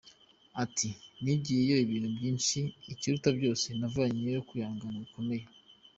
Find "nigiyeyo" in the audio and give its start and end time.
1.23-1.75